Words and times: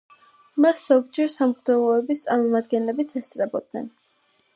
მას 0.63 0.85
ზოგჯერ 0.91 1.29
სამღვდელოების 1.33 2.23
წარმომადგენლებიც 2.25 3.15
ესწრებოდნენ. 3.21 3.87